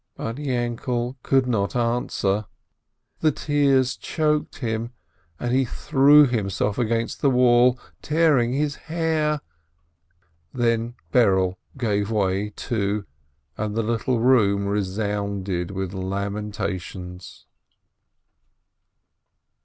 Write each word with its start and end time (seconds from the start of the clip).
But 0.15 0.37
Yainkele 0.37 1.15
could 1.21 1.45
not 1.45 1.75
answer. 1.75 2.45
The 3.19 3.31
tears 3.31 3.95
choked 3.95 4.57
him, 4.57 4.93
and 5.39 5.53
he 5.53 5.63
threw 5.63 6.25
himself 6.25 6.79
against 6.79 7.21
the 7.21 7.29
wall, 7.29 7.77
tearing 8.01 8.51
his 8.51 8.73
hair. 8.89 9.41
Then 10.55 10.95
Berele 11.13 11.57
gave 11.77 12.09
way, 12.09 12.49
too, 12.49 13.05
and 13.55 13.75
the 13.75 13.83
little 13.83 14.19
room 14.19 14.65
resounded 14.65 15.69
with 15.69 15.93
lamentations. 15.93 17.45